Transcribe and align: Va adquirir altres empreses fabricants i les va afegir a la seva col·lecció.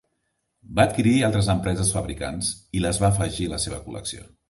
Va 0.79 0.85
adquirir 0.91 1.13
altres 1.27 1.51
empreses 1.55 1.93
fabricants 1.99 2.53
i 2.81 2.85
les 2.89 3.05
va 3.05 3.15
afegir 3.15 3.51
a 3.51 3.57
la 3.57 3.65
seva 3.69 3.85
col·lecció. 3.89 4.31